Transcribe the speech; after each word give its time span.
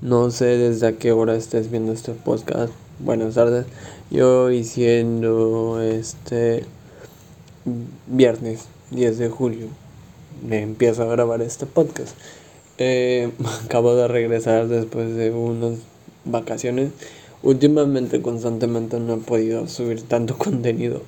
No 0.00 0.30
sé 0.30 0.58
desde 0.58 0.88
a 0.88 0.92
qué 0.92 1.12
hora 1.12 1.34
estés 1.36 1.70
viendo 1.70 1.92
este 1.92 2.12
podcast. 2.12 2.72
Buenas 2.98 3.34
tardes. 3.34 3.64
Yo 4.10 4.50
siendo 4.64 5.80
este 5.80 6.64
viernes 8.06 8.66
10 8.90 9.18
de 9.18 9.28
julio 9.30 9.68
me 10.46 10.60
empiezo 10.60 11.04
a 11.04 11.06
grabar 11.06 11.40
este 11.42 11.64
podcast. 11.64 12.16
Eh, 12.76 13.30
acabo 13.64 13.94
de 13.94 14.08
regresar 14.08 14.66
después 14.68 15.14
de 15.14 15.30
unas 15.30 15.78
vacaciones. 16.24 16.90
Últimamente 17.42 18.20
constantemente 18.20 18.98
no 18.98 19.14
he 19.14 19.18
podido 19.18 19.68
subir 19.68 20.02
tanto 20.02 20.36
contenido 20.38 21.02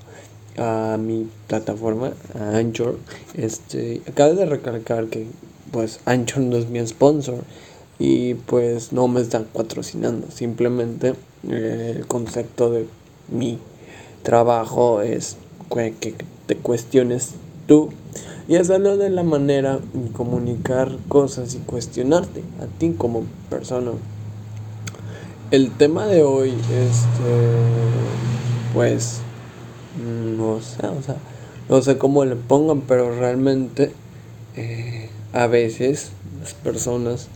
a 0.57 0.97
mi 0.99 1.29
plataforma, 1.49 2.13
a 2.39 2.57
Anchor. 2.57 2.99
Este, 3.35 4.01
acabo 4.09 4.35
de 4.35 4.47
recalcar 4.47 5.07
que 5.09 5.27
pues 5.73 6.01
Anchor 6.07 6.45
no 6.45 6.57
es 6.57 6.69
mi 6.69 6.87
sponsor 6.87 7.43
y 7.99 8.35
pues 8.35 8.93
no 8.93 9.09
me 9.09 9.21
están 9.21 9.45
patrocinando. 9.45 10.31
Simplemente 10.31 11.15
eh, 11.49 11.95
el 11.97 12.07
concepto 12.07 12.71
de 12.71 12.87
mi 13.29 13.59
trabajo 14.23 15.01
es 15.03 15.37
que 15.71 16.15
te 16.47 16.57
cuestiones 16.57 17.35
tú 17.67 17.91
y 18.49 18.57
hacerlo 18.57 18.97
de 18.97 19.11
la 19.11 19.25
manera 19.25 19.79
de 19.93 20.13
comunicar 20.13 20.97
cosas 21.09 21.55
y 21.55 21.59
cuestionarte 21.59 22.43
a 22.61 22.67
ti 22.79 22.95
como 22.97 23.25
persona. 23.51 23.93
El 25.51 25.71
tema 25.73 26.07
de 26.07 26.23
hoy, 26.23 26.51
este, 26.51 27.47
pues, 28.75 29.21
no 30.37 30.61
sé, 30.61 30.87
o 30.87 31.03
sea, 31.03 31.17
no 31.69 31.83
sé 31.83 31.99
cómo 31.99 32.25
le 32.25 32.37
pongan, 32.37 32.83
pero 32.83 33.17
realmente 33.17 33.93
eh, 34.57 35.09
a 35.33 35.47
veces 35.47 36.11
las 36.41 36.55
personas 36.55 37.29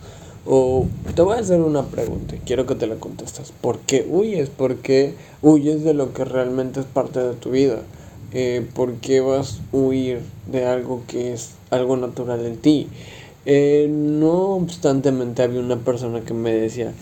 o 0.47 0.87
te 1.15 1.23
voy 1.23 1.37
a 1.37 1.41
hacer 1.41 1.61
una 1.61 1.85
pregunta 1.87 2.37
y 2.37 2.39
quiero 2.39 2.67
que 2.67 2.75
te 2.75 2.87
la 2.87 2.97
contestes. 2.97 3.53
¿Por 3.61 3.79
qué 3.81 4.07
huyes? 4.09 4.49
¿Por 4.49 4.77
qué 4.77 5.15
huyes 5.43 5.85
de 5.85 5.95
lo 5.95 6.13
que 6.13 6.25
realmente 6.25 6.81
es 6.81 6.87
parte 6.87 7.21
de 7.21 7.35
tu 7.35 7.51
vida? 7.51 7.81
Eh, 8.33 8.67
¿Por 8.75 8.95
qué 8.95 9.21
vas 9.21 9.61
a 9.73 9.77
huir 9.77 10.21
de 10.51 10.65
algo 10.67 11.03
que 11.07 11.33
es 11.33 11.53
algo 11.71 11.97
natural 11.97 12.45
en 12.47 12.57
ti? 12.57 12.89
Eh, 13.47 13.89
no 13.91 14.55
obstantemente 14.55 15.43
había 15.43 15.61
una 15.61 15.77
persona 15.77 16.21
que 16.21 16.35
me 16.35 16.53
decía, 16.53 16.93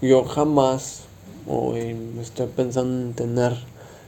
yo 0.00 0.24
jamás 0.24 1.02
o 1.46 1.74
estoy 1.74 2.46
pensando 2.54 3.06
en 3.06 3.14
tener 3.14 3.52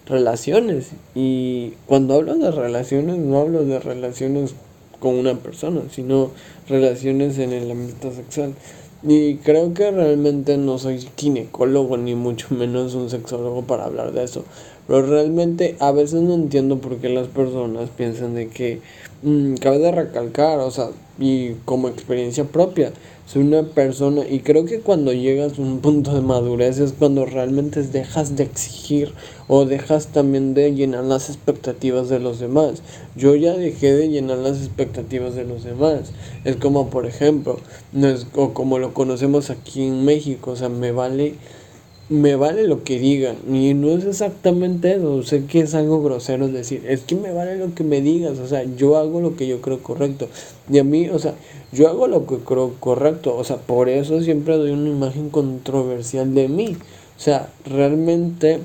relaciones. 0.06 0.90
Y 1.14 1.74
cuando 1.86 2.14
hablo 2.14 2.36
de 2.36 2.50
relaciones, 2.50 3.18
no 3.18 3.38
hablo 3.40 3.64
de 3.64 3.78
relaciones 3.78 4.54
con 5.00 5.14
una 5.14 5.34
persona, 5.34 5.80
sino 5.90 6.30
relaciones 6.68 7.38
en 7.38 7.52
el 7.52 7.70
ámbito 7.70 8.12
sexual. 8.12 8.54
Y 9.02 9.36
creo 9.36 9.72
que 9.72 9.90
realmente 9.90 10.58
no 10.58 10.78
soy 10.78 10.98
ginecólogo 11.16 11.96
ni 11.96 12.14
mucho 12.14 12.48
menos 12.54 12.94
un 12.94 13.08
sexólogo 13.08 13.62
para 13.62 13.84
hablar 13.84 14.12
de 14.12 14.24
eso. 14.24 14.44
Pero 14.86 15.06
realmente 15.06 15.76
a 15.78 15.92
veces 15.92 16.20
no 16.20 16.34
entiendo 16.34 16.78
por 16.78 16.96
qué 16.96 17.08
las 17.08 17.28
personas 17.28 17.88
piensan 17.90 18.34
de 18.34 18.48
que 18.48 18.80
mm, 19.22 19.54
cabe 19.54 19.78
de 19.78 19.92
recalcar, 19.92 20.58
o 20.58 20.70
sea, 20.70 20.90
y 21.20 21.54
como 21.66 21.88
experiencia 21.88 22.44
propia, 22.44 22.92
soy 23.26 23.42
una 23.42 23.62
persona 23.62 24.26
y 24.28 24.40
creo 24.40 24.64
que 24.64 24.80
cuando 24.80 25.12
llegas 25.12 25.56
a 25.56 25.62
un 25.62 25.78
punto 25.78 26.12
de 26.14 26.20
madurez 26.20 26.80
es 26.80 26.92
cuando 26.92 27.26
realmente 27.26 27.82
dejas 27.84 28.34
de 28.34 28.42
exigir 28.42 29.12
o 29.46 29.66
dejas 29.66 30.08
también 30.08 30.52
de 30.54 30.74
llenar 30.74 31.04
las 31.04 31.28
expectativas 31.28 32.08
de 32.08 32.18
los 32.18 32.40
demás. 32.40 32.82
Yo 33.14 33.36
ya 33.36 33.52
dejé 33.56 33.92
de 33.92 34.08
llenar 34.08 34.38
las 34.38 34.58
expectativas 34.58 35.36
de 35.36 35.44
los 35.44 35.62
demás. 35.62 36.10
Es 36.44 36.56
como 36.56 36.90
por 36.90 37.06
ejemplo, 37.06 37.60
no 37.92 38.08
es, 38.08 38.26
o 38.34 38.52
como 38.52 38.80
lo 38.80 38.94
conocemos 38.94 39.50
aquí 39.50 39.86
en 39.86 40.04
México, 40.04 40.50
o 40.50 40.56
sea, 40.56 40.68
me 40.68 40.90
vale 40.90 41.34
me 42.10 42.34
vale 42.34 42.66
lo 42.66 42.84
que 42.84 42.98
digan. 42.98 43.36
Y 43.48 43.72
no 43.72 43.88
es 43.90 44.04
exactamente 44.04 44.96
eso. 44.96 45.22
Sé 45.22 45.46
que 45.46 45.60
es 45.60 45.74
algo 45.74 46.02
grosero 46.02 46.48
decir, 46.48 46.84
es 46.86 47.02
que 47.02 47.14
me 47.14 47.32
vale 47.32 47.56
lo 47.56 47.74
que 47.74 47.84
me 47.84 48.02
digas. 48.02 48.38
O 48.40 48.46
sea, 48.48 48.64
yo 48.64 48.98
hago 48.98 49.20
lo 49.20 49.36
que 49.36 49.46
yo 49.46 49.62
creo 49.62 49.82
correcto. 49.82 50.28
Y 50.70 50.78
a 50.78 50.84
mí, 50.84 51.08
o 51.08 51.18
sea, 51.18 51.34
yo 51.72 51.88
hago 51.88 52.08
lo 52.08 52.26
que 52.26 52.36
creo 52.38 52.74
correcto. 52.80 53.34
O 53.36 53.44
sea, 53.44 53.56
por 53.56 53.88
eso 53.88 54.20
siempre 54.20 54.56
doy 54.56 54.72
una 54.72 54.90
imagen 54.90 55.30
controversial 55.30 56.34
de 56.34 56.48
mí. 56.48 56.76
O 57.16 57.22
sea, 57.22 57.48
realmente 57.64 58.58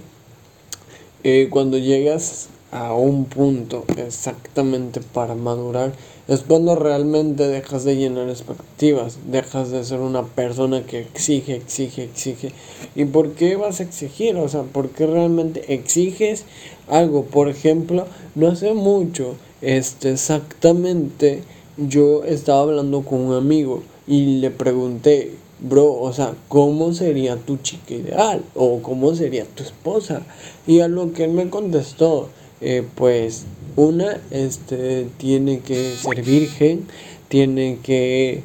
eh, 1.23 1.47
cuando 1.51 1.77
llegas 1.77 2.49
a 2.75 2.93
un 2.93 3.23
punto 3.23 3.85
exactamente 3.95 4.99
para 4.99 5.33
madurar, 5.33 5.93
es 6.27 6.41
cuando 6.41 6.75
realmente 6.75 7.47
dejas 7.47 7.85
de 7.85 7.95
llenar 7.95 8.27
expectativas, 8.27 9.17
dejas 9.27 9.71
de 9.71 9.81
ser 9.85 10.01
una 10.01 10.23
persona 10.23 10.85
que 10.85 10.99
exige, 10.99 11.55
exige, 11.55 12.03
exige. 12.03 12.51
¿Y 12.93 13.05
por 13.05 13.31
qué 13.31 13.55
vas 13.55 13.79
a 13.79 13.83
exigir? 13.83 14.35
O 14.35 14.49
sea, 14.49 14.63
¿por 14.63 14.89
qué 14.89 15.07
realmente 15.07 15.73
exiges 15.73 16.43
algo? 16.89 17.23
Por 17.23 17.47
ejemplo, 17.47 18.07
no 18.35 18.49
hace 18.49 18.73
mucho, 18.73 19.35
este, 19.61 20.11
exactamente, 20.11 21.43
yo 21.77 22.25
estaba 22.25 22.61
hablando 22.63 23.03
con 23.03 23.21
un 23.21 23.35
amigo 23.35 23.83
y 24.05 24.39
le 24.41 24.51
pregunté, 24.51 25.31
bro, 25.61 25.93
o 25.93 26.11
sea, 26.11 26.33
¿cómo 26.49 26.93
sería 26.93 27.37
tu 27.37 27.55
chica 27.57 27.93
ideal? 27.93 28.43
¿O 28.53 28.81
cómo 28.81 29.15
sería 29.15 29.45
tu 29.45 29.63
esposa? 29.63 30.23
Y 30.67 30.81
a 30.81 30.89
lo 30.89 31.13
que 31.13 31.23
él 31.23 31.31
me 31.31 31.49
contestó, 31.49 32.27
eh, 32.61 32.83
pues 32.95 33.45
una 33.75 34.21
este 34.31 35.07
tiene 35.17 35.59
que 35.59 35.93
ser 35.95 36.23
virgen, 36.23 36.85
tiene 37.27 37.79
que 37.83 38.43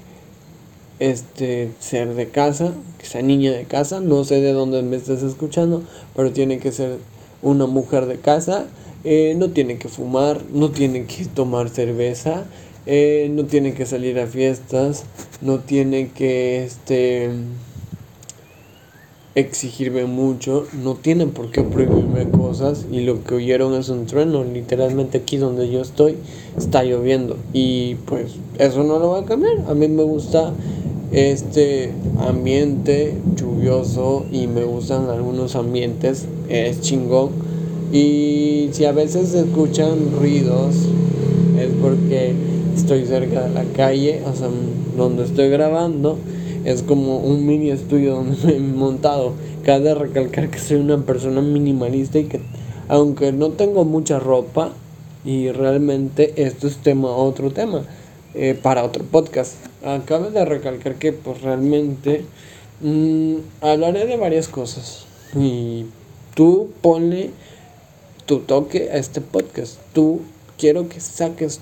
este 0.99 1.71
ser 1.81 2.15
de 2.15 2.29
casa, 2.29 2.73
que 2.99 3.07
sea 3.07 3.23
niña 3.23 3.53
de 3.53 3.65
casa, 3.65 4.01
no 4.01 4.25
sé 4.25 4.41
de 4.41 4.53
dónde 4.53 4.83
me 4.83 4.97
estás 4.97 5.23
escuchando, 5.23 5.83
pero 6.15 6.33
tiene 6.33 6.59
que 6.59 6.73
ser 6.73 6.99
una 7.43 7.67
mujer 7.67 8.07
de 8.07 8.19
casa, 8.19 8.67
eh, 9.05 9.35
no 9.37 9.51
tiene 9.51 9.79
que 9.79 9.89
fumar, 9.89 10.43
no 10.53 10.71
tiene 10.71 11.07
que 11.07 11.25
tomar 11.25 11.71
cerveza, 11.71 12.45
eh, 12.87 13.31
no 13.33 13.47
tiene 13.47 13.73
que 13.73 13.87
salir 13.87 14.19
a 14.19 14.27
fiestas, 14.27 15.05
no 15.41 15.61
tiene 15.61 16.11
que 16.11 16.65
este 16.65 17.31
exigirme 19.35 20.07
mucho, 20.07 20.67
no 20.83 20.95
tienen 20.95 21.31
por 21.31 21.51
qué 21.51 21.63
prohibirme 21.63 22.29
cosas 22.31 22.87
y 22.91 23.01
lo 23.01 23.23
que 23.23 23.37
oyeron 23.37 23.75
es 23.75 23.89
un 23.89 24.07
trueno, 24.07 24.43
literalmente 24.43 25.19
aquí 25.19 25.37
donde 25.37 25.71
yo 25.71 25.81
estoy 25.81 26.17
está 26.57 26.83
lloviendo. 26.83 27.37
Y 27.53 27.95
pues 28.07 28.33
eso 28.59 28.83
no 28.83 28.99
lo 28.99 29.11
va 29.11 29.21
a 29.21 29.25
cambiar, 29.25 29.65
a 29.69 29.75
mí 29.75 29.87
me 29.89 30.03
gusta 30.03 30.53
este 31.13 31.93
ambiente 32.19 33.15
lluvioso 33.37 34.27
y 34.33 34.47
me 34.47 34.65
gustan 34.65 35.09
algunos 35.09 35.55
ambientes, 35.55 36.27
es 36.49 36.81
chingón. 36.81 37.31
Y 37.93 38.69
si 38.73 38.85
a 38.85 38.93
veces 38.93 39.31
se 39.31 39.41
escuchan 39.41 40.13
ruidos 40.19 40.77
es 41.59 41.71
porque 41.81 42.33
estoy 42.77 43.05
cerca 43.05 43.43
de 43.43 43.55
la 43.55 43.65
calle, 43.65 44.23
o 44.25 44.35
sea, 44.35 44.49
donde 44.97 45.25
estoy 45.25 45.49
grabando 45.51 46.17
es 46.65 46.83
como 46.83 47.19
un 47.19 47.47
mini 47.47 47.71
estudio 47.71 48.15
donde 48.17 48.37
me 48.45 48.57
he 48.57 48.61
montado. 48.61 49.35
Cabe 49.65 49.95
recalcar 49.95 50.51
que 50.51 50.59
soy 50.59 50.79
una 50.79 50.99
persona 50.99 51.41
minimalista 51.41 52.19
y 52.19 52.25
que 52.25 52.41
aunque 52.89 53.31
no 53.33 53.51
tengo 53.51 53.85
mucha 53.85 54.19
ropa 54.19 54.73
y 55.25 55.51
realmente 55.51 56.33
esto 56.37 56.67
es 56.67 56.79
tema 56.79 57.11
otro 57.11 57.51
tema 57.51 57.85
eh, 58.35 58.59
para 58.61 58.85
otro 58.85 59.05
podcast. 59.05 59.55
Acabo 59.85 60.31
de 60.31 60.45
recalcar 60.45 60.97
que 60.97 61.13
pues 61.13 61.41
realmente 61.43 62.25
mm, 62.81 63.37
hablaré 63.61 64.07
de 64.07 64.17
varias 64.17 64.49
cosas 64.49 65.05
y 65.37 65.87
tú 66.35 66.71
ponle 66.81 67.31
tu 68.27 68.41
toque 68.41 68.91
a 68.91 68.97
este 68.97 69.21
podcast. 69.21 69.79
Tú 69.93 70.21
quiero 70.59 70.89
que 70.89 71.01
saques 71.01 71.61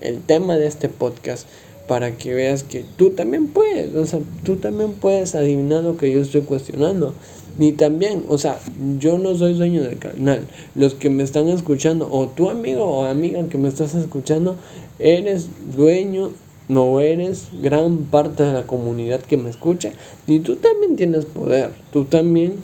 el 0.00 0.20
tema 0.22 0.56
de 0.56 0.66
este 0.66 0.88
podcast 0.88 1.46
para 1.88 2.16
que 2.16 2.34
veas 2.34 2.62
que 2.62 2.84
tú 2.96 3.10
también 3.10 3.48
puedes, 3.48 3.94
o 3.96 4.06
sea, 4.06 4.20
tú 4.44 4.56
también 4.56 4.92
puedes 4.92 5.34
adivinar 5.34 5.82
lo 5.82 5.96
que 5.96 6.12
yo 6.12 6.20
estoy 6.20 6.42
cuestionando. 6.42 7.14
Ni 7.56 7.72
también, 7.72 8.24
o 8.28 8.38
sea, 8.38 8.60
yo 9.00 9.18
no 9.18 9.34
soy 9.34 9.54
dueño 9.54 9.82
del 9.82 9.98
canal. 9.98 10.46
Los 10.76 10.94
que 10.94 11.10
me 11.10 11.24
están 11.24 11.48
escuchando, 11.48 12.08
o 12.08 12.28
tu 12.28 12.50
amigo 12.50 12.84
o 12.84 13.04
amiga 13.04 13.42
que 13.48 13.58
me 13.58 13.68
estás 13.68 13.96
escuchando, 13.96 14.54
eres 15.00 15.48
dueño, 15.74 16.30
no 16.68 17.00
eres 17.00 17.48
gran 17.60 18.04
parte 18.04 18.44
de 18.44 18.52
la 18.52 18.64
comunidad 18.64 19.20
que 19.20 19.38
me 19.38 19.50
escucha. 19.50 19.90
Y 20.28 20.38
tú 20.40 20.54
también 20.56 20.94
tienes 20.94 21.24
poder, 21.24 21.70
tú 21.92 22.04
también 22.04 22.54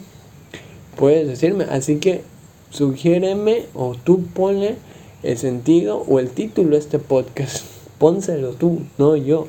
puedes 0.95 1.27
decirme. 1.27 1.65
Así 1.65 1.97
que 1.97 2.21
sugiéreme 2.69 3.65
o 3.73 3.95
tú 4.01 4.23
ponle 4.33 4.75
el 5.23 5.37
sentido 5.37 6.05
o 6.07 6.19
el 6.19 6.29
título 6.29 6.69
de 6.69 6.77
este 6.77 6.99
podcast 6.99 7.74
pónselo 7.97 8.51
tú, 8.51 8.81
no 8.97 9.15
yo. 9.15 9.47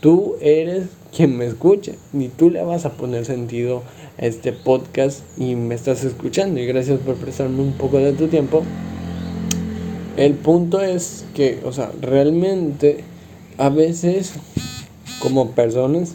Tú 0.00 0.36
eres 0.40 0.88
quien 1.14 1.36
me 1.36 1.46
escucha, 1.46 1.92
ni 2.12 2.28
tú 2.28 2.50
le 2.50 2.62
vas 2.62 2.84
a 2.84 2.92
poner 2.92 3.24
sentido 3.24 3.82
a 4.18 4.26
este 4.26 4.52
podcast 4.52 5.20
y 5.38 5.54
me 5.54 5.74
estás 5.74 6.04
escuchando. 6.04 6.60
Y 6.60 6.66
gracias 6.66 7.00
por 7.00 7.16
prestarme 7.16 7.62
un 7.62 7.72
poco 7.72 7.98
de 7.98 8.12
tu 8.12 8.28
tiempo. 8.28 8.62
El 10.16 10.34
punto 10.34 10.80
es 10.80 11.24
que, 11.34 11.60
o 11.64 11.72
sea, 11.72 11.90
realmente 12.00 13.04
a 13.58 13.68
veces 13.68 14.34
como 15.20 15.50
personas 15.50 16.14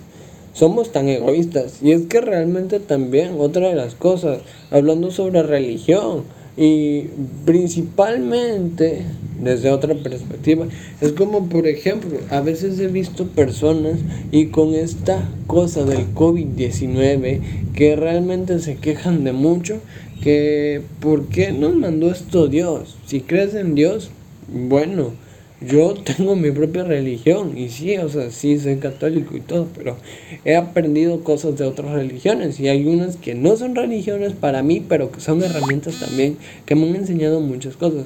somos 0.53 0.91
tan 0.91 1.07
egoístas. 1.07 1.81
Y 1.81 1.91
es 1.91 2.03
que 2.03 2.21
realmente 2.21 2.79
también 2.79 3.35
otra 3.39 3.69
de 3.69 3.75
las 3.75 3.95
cosas, 3.95 4.41
hablando 4.69 5.11
sobre 5.11 5.43
religión 5.43 6.23
y 6.57 7.05
principalmente 7.45 9.03
desde 9.41 9.71
otra 9.71 9.95
perspectiva, 9.95 10.67
es 10.99 11.13
como 11.13 11.49
por 11.49 11.67
ejemplo, 11.67 12.19
a 12.29 12.41
veces 12.41 12.79
he 12.79 12.87
visto 12.87 13.27
personas 13.27 13.99
y 14.31 14.47
con 14.47 14.75
esta 14.75 15.27
cosa 15.47 15.83
del 15.83 16.13
COVID-19 16.13 17.41
que 17.73 17.95
realmente 17.95 18.59
se 18.59 18.75
quejan 18.75 19.23
de 19.23 19.31
mucho, 19.31 19.79
que 20.21 20.81
¿por 20.99 21.27
qué 21.27 21.51
nos 21.51 21.75
mandó 21.75 22.11
esto 22.11 22.47
Dios? 22.47 22.97
Si 23.07 23.21
crees 23.21 23.55
en 23.55 23.73
Dios, 23.73 24.11
bueno, 24.53 25.13
yo 25.61 25.93
tengo 25.93 26.35
mi 26.35 26.51
propia 26.51 26.83
religión 26.83 27.57
y 27.57 27.69
sí, 27.69 27.97
o 27.97 28.09
sea, 28.09 28.31
sí 28.31 28.57
soy 28.57 28.77
católico 28.77 29.37
y 29.37 29.41
todo, 29.41 29.67
pero 29.75 29.97
he 30.43 30.55
aprendido 30.55 31.23
cosas 31.23 31.57
de 31.57 31.65
otras 31.65 31.91
religiones 31.91 32.59
y 32.59 32.67
hay 32.67 32.87
unas 32.87 33.15
que 33.15 33.35
no 33.35 33.55
son 33.55 33.75
religiones 33.75 34.33
para 34.33 34.63
mí, 34.63 34.83
pero 34.87 35.11
que 35.11 35.21
son 35.21 35.43
herramientas 35.43 35.99
también 35.99 36.37
que 36.65 36.75
me 36.75 36.89
han 36.89 36.95
enseñado 36.95 37.41
muchas 37.41 37.75
cosas. 37.75 38.05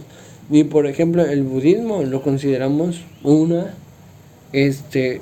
Y 0.52 0.66
por 0.66 0.86
ejemplo, 0.86 1.26
el 1.26 1.44
budismo 1.44 2.04
lo 2.04 2.22
consideramos 2.22 3.02
una 3.24 3.74
este 4.52 5.22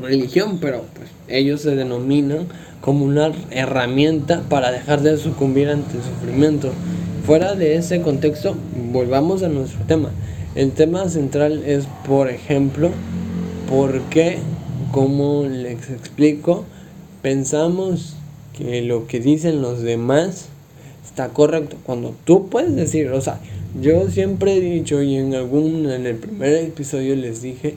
religión, 0.00 0.58
pero 0.60 0.84
pues 0.94 1.08
ellos 1.28 1.62
se 1.62 1.74
denominan 1.74 2.46
como 2.80 3.04
una 3.04 3.32
herramienta 3.50 4.42
para 4.48 4.70
dejar 4.70 5.02
de 5.02 5.16
sucumbir 5.16 5.68
ante 5.68 5.96
el 5.96 6.02
sufrimiento. 6.02 6.72
Fuera 7.26 7.54
de 7.54 7.76
ese 7.76 8.02
contexto, 8.02 8.56
volvamos 8.92 9.42
a 9.42 9.48
nuestro 9.48 9.84
tema. 9.86 10.10
El 10.54 10.72
tema 10.72 11.08
central 11.08 11.62
es, 11.64 11.86
por 12.06 12.28
ejemplo, 12.28 12.90
por 13.70 14.02
qué, 14.10 14.36
como 14.90 15.44
les 15.44 15.88
explico, 15.88 16.64
pensamos 17.22 18.16
que 18.52 18.82
lo 18.82 19.06
que 19.06 19.18
dicen 19.18 19.62
los 19.62 19.80
demás 19.80 20.48
está 21.06 21.30
correcto. 21.30 21.78
Cuando 21.84 22.14
tú 22.24 22.48
puedes 22.50 22.76
decir, 22.76 23.08
o 23.12 23.20
sea, 23.22 23.40
yo 23.80 24.10
siempre 24.10 24.56
he 24.56 24.60
dicho 24.60 25.02
y 25.02 25.16
en 25.16 25.34
algún, 25.34 25.90
en 25.90 26.04
el 26.04 26.16
primer 26.16 26.52
episodio 26.56 27.16
les 27.16 27.40
dije 27.40 27.76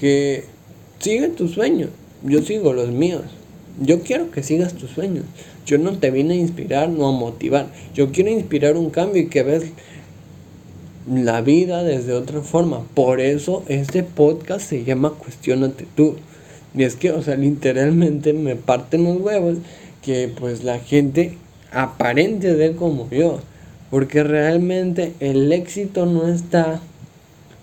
que 0.00 0.44
sigue 1.00 1.28
tus 1.28 1.50
sueños, 1.50 1.90
yo 2.22 2.40
sigo 2.40 2.72
los 2.72 2.88
míos. 2.88 3.24
Yo 3.82 4.00
quiero 4.00 4.30
que 4.30 4.42
sigas 4.42 4.72
tus 4.74 4.90
sueños. 4.90 5.24
Yo 5.66 5.78
no 5.78 5.98
te 5.98 6.10
vine 6.10 6.34
a 6.34 6.36
inspirar, 6.38 6.88
no 6.88 7.08
a 7.08 7.12
motivar. 7.12 7.66
Yo 7.92 8.12
quiero 8.12 8.30
inspirar 8.30 8.76
un 8.76 8.88
cambio 8.88 9.20
y 9.20 9.26
que 9.26 9.42
ves 9.42 9.64
la 11.06 11.40
vida 11.40 11.82
desde 11.82 12.12
otra 12.12 12.40
forma. 12.40 12.84
Por 12.94 13.20
eso 13.20 13.64
este 13.68 14.02
podcast 14.02 14.68
se 14.68 14.84
llama 14.84 15.10
Cuestiónate 15.10 15.86
tú. 15.94 16.16
Y 16.74 16.82
es 16.82 16.96
que, 16.96 17.12
o 17.12 17.22
sea, 17.22 17.36
literalmente 17.36 18.32
me 18.32 18.56
parten 18.56 19.04
los 19.04 19.20
huevos 19.20 19.58
que 20.02 20.30
pues 20.34 20.64
la 20.64 20.78
gente 20.78 21.36
aparente 21.72 22.54
de 22.54 22.74
como 22.74 23.08
yo. 23.10 23.40
Porque 23.90 24.24
realmente 24.24 25.12
el 25.20 25.52
éxito 25.52 26.06
no 26.06 26.26
está 26.26 26.80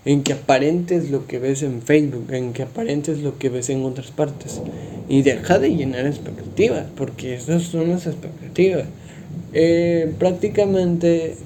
en 0.04 0.22
que 0.22 0.32
aparentes 0.32 1.10
lo 1.10 1.26
que 1.26 1.38
ves 1.38 1.62
en 1.62 1.82
Facebook, 1.82 2.32
en 2.32 2.52
que 2.52 2.62
aparentes 2.62 3.18
lo 3.18 3.38
que 3.38 3.50
ves 3.50 3.68
en 3.70 3.84
otras 3.84 4.10
partes. 4.10 4.60
Y 5.08 5.22
deja 5.22 5.58
de 5.58 5.76
llenar 5.76 6.06
expectativas, 6.06 6.86
porque 6.96 7.34
esas 7.34 7.64
son 7.64 7.90
las 7.90 8.06
expectativas. 8.06 8.86
Eh, 9.52 10.12
prácticamente 10.18 11.36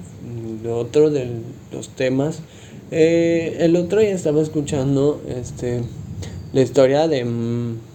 otro 0.69 1.09
de 1.09 1.27
los 1.71 1.89
temas. 1.89 2.39
Eh, 2.91 3.57
el 3.59 3.75
otro 3.75 3.99
día 3.99 4.13
estaba 4.13 4.41
escuchando 4.41 5.21
este, 5.27 5.81
la 6.53 6.61
historia 6.61 7.07
de 7.07 7.25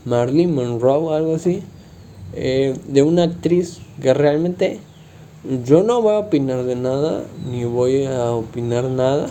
Marilyn 0.04 0.54
Monroe, 0.54 1.16
algo 1.16 1.34
así, 1.34 1.62
eh, 2.34 2.74
de 2.88 3.02
una 3.02 3.24
actriz 3.24 3.78
que 4.00 4.12
realmente 4.14 4.80
yo 5.64 5.82
no 5.82 6.00
voy 6.02 6.14
a 6.14 6.18
opinar 6.18 6.64
de 6.64 6.76
nada, 6.76 7.24
ni 7.50 7.64
voy 7.64 8.04
a 8.04 8.30
opinar 8.32 8.84
nada, 8.84 9.28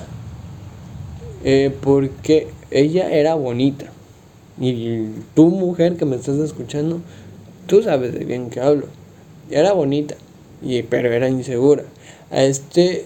eh, 1.43 1.73
porque 1.81 2.49
ella 2.69 3.11
era 3.11 3.35
bonita. 3.35 3.85
Y 4.59 5.07
tu 5.35 5.47
mujer 5.47 5.95
que 5.95 6.05
me 6.05 6.17
estás 6.17 6.37
escuchando, 6.37 7.01
tú 7.67 7.81
sabes 7.81 8.13
de 8.13 8.25
bien 8.25 8.49
que 8.49 8.59
hablo. 8.59 8.87
Era 9.49 9.73
bonita, 9.73 10.15
y, 10.61 10.81
pero 10.83 11.11
era 11.11 11.29
insegura. 11.29 11.83
A 12.29 12.43
este 12.43 13.05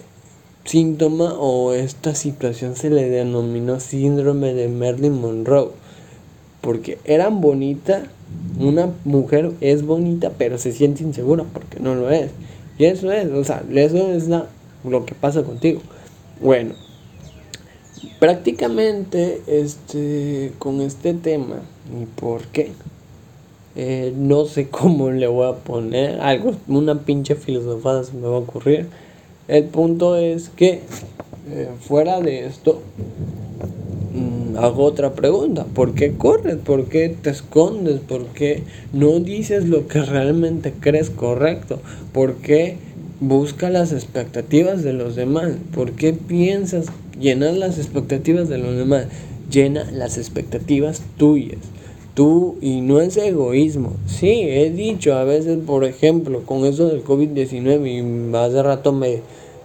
síntoma 0.66 1.34
o 1.34 1.72
esta 1.72 2.14
situación 2.14 2.76
se 2.76 2.90
le 2.90 3.08
denominó 3.08 3.80
síndrome 3.80 4.52
de 4.52 4.68
Marilyn 4.68 5.20
Monroe. 5.20 5.70
Porque 6.60 6.98
eran 7.04 7.40
bonita, 7.40 8.04
una 8.58 8.90
mujer 9.04 9.52
es 9.60 9.84
bonita, 9.84 10.32
pero 10.36 10.58
se 10.58 10.72
siente 10.72 11.02
insegura 11.02 11.44
porque 11.52 11.80
no 11.80 11.94
lo 11.94 12.10
es. 12.10 12.30
Y 12.78 12.84
eso 12.84 13.10
es, 13.12 13.30
o 13.30 13.44
sea, 13.44 13.62
eso 13.72 14.12
es 14.12 14.28
lo 14.84 15.06
que 15.06 15.14
pasa 15.14 15.42
contigo. 15.44 15.80
Bueno, 16.40 16.74
prácticamente 18.18 19.42
este, 19.46 20.52
con 20.58 20.80
este 20.80 21.14
tema, 21.14 21.60
y 21.98 22.06
por 22.06 22.42
qué, 22.48 22.72
eh, 23.76 24.12
no 24.16 24.46
sé 24.46 24.68
cómo 24.70 25.10
le 25.10 25.28
voy 25.28 25.48
a 25.48 25.56
poner, 25.56 26.20
algo, 26.20 26.52
una 26.66 27.04
pinche 27.04 27.36
filosofada 27.36 28.02
se 28.02 28.14
me 28.14 28.26
va 28.26 28.36
a 28.36 28.40
ocurrir 28.40 28.88
el 29.48 29.64
punto 29.64 30.16
es 30.16 30.48
que 30.48 30.80
eh, 31.48 31.68
fuera 31.80 32.20
de 32.20 32.46
esto, 32.46 32.82
mm, 34.14 34.56
hago 34.58 34.84
otra 34.84 35.14
pregunta. 35.14 35.64
¿Por 35.64 35.94
qué 35.94 36.14
corres? 36.14 36.56
¿Por 36.56 36.86
qué 36.86 37.14
te 37.22 37.30
escondes? 37.30 38.00
¿Por 38.00 38.26
qué 38.26 38.64
no 38.92 39.20
dices 39.20 39.68
lo 39.68 39.86
que 39.86 40.02
realmente 40.02 40.72
crees 40.78 41.10
correcto? 41.10 41.80
¿Por 42.12 42.36
qué 42.36 42.76
buscas 43.20 43.70
las 43.70 43.92
expectativas 43.92 44.82
de 44.82 44.92
los 44.92 45.14
demás? 45.14 45.52
¿Por 45.72 45.92
qué 45.92 46.12
piensas 46.12 46.86
llenar 47.20 47.54
las 47.54 47.78
expectativas 47.78 48.48
de 48.48 48.58
los 48.58 48.76
demás? 48.76 49.06
Llena 49.48 49.88
las 49.92 50.18
expectativas 50.18 51.02
tuyas 51.16 51.60
tú 52.16 52.56
y 52.62 52.80
no 52.80 53.00
es 53.00 53.16
egoísmo. 53.18 53.92
Sí, 54.06 54.40
he 54.40 54.70
dicho 54.70 55.14
a 55.14 55.24
veces, 55.24 55.58
por 55.64 55.84
ejemplo, 55.84 56.42
con 56.46 56.64
eso 56.64 56.88
del 56.88 57.04
COVID-19 57.04 58.32
y 58.32 58.34
hace 58.34 58.62
rato 58.62 58.92
me 58.92 59.20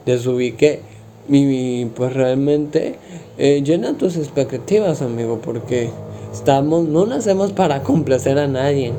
desubiqué 0.05 0.81
y 1.29 1.85
pues 1.85 2.13
realmente 2.13 2.95
eh, 3.37 3.63
llena 3.63 3.97
tus 3.97 4.17
expectativas, 4.17 5.01
amigo, 5.01 5.39
porque 5.41 5.89
estamos, 6.33 6.89
no 6.89 7.05
nacemos 7.05 7.53
para 7.53 7.83
complacer 7.83 8.37
a 8.37 8.47
nadie, 8.47 8.91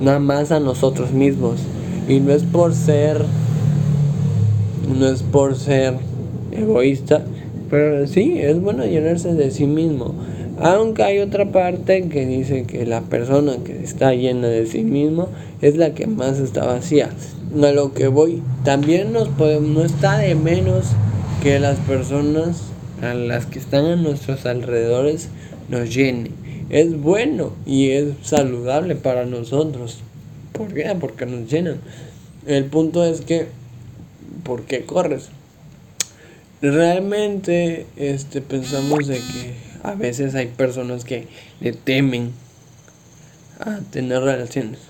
nada 0.00 0.18
más 0.18 0.50
a 0.50 0.58
nosotros 0.58 1.12
mismos. 1.12 1.60
Y 2.08 2.20
no 2.20 2.32
es 2.32 2.42
por 2.42 2.74
ser, 2.74 3.22
no 4.98 5.06
es 5.06 5.22
por 5.22 5.56
ser 5.56 5.94
egoísta, 6.52 7.22
pero 7.68 8.06
sí, 8.06 8.38
es 8.38 8.58
bueno 8.62 8.86
llenarse 8.86 9.34
de 9.34 9.50
sí 9.50 9.66
mismo. 9.66 10.14
Aunque 10.58 11.02
hay 11.02 11.18
otra 11.18 11.50
parte 11.50 12.08
que 12.08 12.26
dice 12.26 12.64
que 12.64 12.86
la 12.86 13.00
persona 13.00 13.56
que 13.64 13.82
está 13.82 14.14
llena 14.14 14.46
de 14.46 14.66
sí 14.66 14.84
mismo 14.84 15.28
es 15.60 15.76
la 15.76 15.94
que 15.94 16.06
más 16.06 16.38
está 16.38 16.64
vacía. 16.64 17.10
A 17.60 17.72
lo 17.72 17.92
que 17.92 18.06
voy, 18.06 18.40
también 18.64 19.12
nos 19.12 19.28
podemos, 19.28 19.68
no 19.68 19.84
está 19.84 20.18
de 20.18 20.34
menos 20.36 20.86
que 21.42 21.58
las 21.58 21.78
personas 21.80 22.62
a 23.02 23.14
las 23.14 23.46
que 23.46 23.58
están 23.58 23.84
a 23.86 23.96
nuestros 23.96 24.46
alrededores 24.46 25.28
nos 25.68 25.92
llenen. 25.92 26.32
Es 26.70 27.00
bueno 27.00 27.52
y 27.66 27.90
es 27.90 28.14
saludable 28.22 28.94
para 28.94 29.26
nosotros. 29.26 29.98
¿Por 30.52 30.72
qué? 30.72 30.96
Porque 30.98 31.26
nos 31.26 31.50
llenan. 31.50 31.78
El 32.46 32.66
punto 32.66 33.04
es 33.04 33.22
que, 33.22 33.48
¿por 34.44 34.62
qué 34.62 34.84
corres? 34.84 35.30
Realmente 36.62 37.86
este, 37.96 38.40
pensamos 38.40 39.06
de 39.08 39.16
que 39.16 39.73
a 39.84 39.94
veces 39.94 40.34
hay 40.34 40.46
personas 40.46 41.04
que 41.04 41.28
le 41.60 41.72
temen 41.72 42.32
a 43.60 43.78
tener 43.90 44.22
relaciones. 44.22 44.80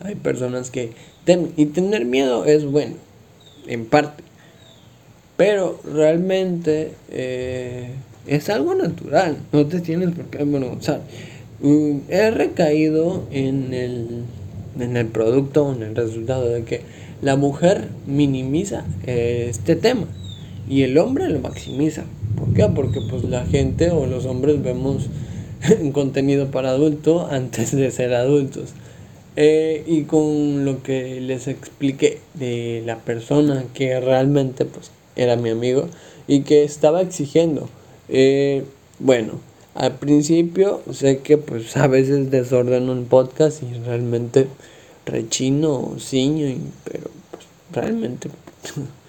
Hay 0.00 0.14
personas 0.14 0.70
que 0.70 0.92
temen. 1.24 1.52
Y 1.56 1.66
tener 1.66 2.04
miedo 2.04 2.44
es 2.44 2.64
bueno, 2.64 2.94
en 3.66 3.84
parte. 3.84 4.22
Pero 5.36 5.80
realmente 5.84 6.92
eh, 7.10 7.90
es 8.28 8.48
algo 8.48 8.76
natural. 8.76 9.38
No 9.52 9.66
te 9.66 9.80
tienes 9.80 10.10
por 10.14 10.26
qué 10.26 10.42
avergonzar. 10.42 11.00
Mm, 11.60 11.98
he 12.08 12.30
recaído 12.30 13.26
en 13.32 13.74
el, 13.74 14.22
en 14.78 14.96
el 14.96 15.06
producto, 15.06 15.74
en 15.74 15.82
el 15.82 15.96
resultado 15.96 16.48
de 16.48 16.62
que 16.62 16.82
la 17.22 17.34
mujer 17.34 17.88
minimiza 18.06 18.84
eh, 19.04 19.46
este 19.50 19.74
tema 19.74 20.06
y 20.68 20.82
el 20.82 20.96
hombre 20.98 21.28
lo 21.28 21.40
maximiza. 21.40 22.04
Porque 22.74 23.00
pues 23.00 23.24
la 23.24 23.44
gente 23.46 23.90
o 23.90 24.06
los 24.06 24.26
hombres 24.26 24.62
vemos 24.62 25.08
contenido 25.92 26.50
para 26.50 26.70
adulto 26.70 27.26
antes 27.30 27.74
de 27.74 27.90
ser 27.90 28.14
adultos. 28.14 28.70
Eh, 29.36 29.82
y 29.86 30.02
con 30.02 30.64
lo 30.64 30.82
que 30.84 31.20
les 31.20 31.48
expliqué 31.48 32.20
de 32.34 32.84
la 32.86 32.98
persona 32.98 33.64
que 33.74 33.98
realmente 33.98 34.64
pues 34.64 34.92
era 35.16 35.34
mi 35.34 35.50
amigo 35.50 35.88
y 36.28 36.42
que 36.42 36.62
estaba 36.62 37.00
exigiendo. 37.00 37.68
Eh, 38.08 38.64
bueno, 39.00 39.40
Al 39.74 39.96
principio 39.98 40.82
sé 40.92 41.18
que 41.18 41.36
pues 41.36 41.76
a 41.76 41.88
veces 41.88 42.30
desordeno 42.30 42.92
un 42.92 43.06
podcast 43.06 43.60
y 43.64 43.74
realmente 43.84 44.46
rechino 45.04 45.80
o 45.80 45.98
ciño, 45.98 46.56
pero 46.84 47.10
pues, 47.32 47.44
realmente 47.72 48.28